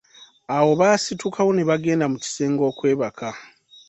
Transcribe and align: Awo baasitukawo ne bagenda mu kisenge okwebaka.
Awo 0.55 0.71
baasitukawo 0.79 1.51
ne 1.53 1.63
bagenda 1.69 2.05
mu 2.11 2.17
kisenge 2.23 2.61
okwebaka. 2.71 3.29